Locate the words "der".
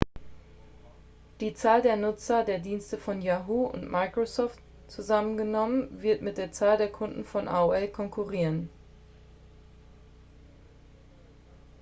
1.83-1.95, 2.43-2.57, 6.39-6.51, 6.79-6.91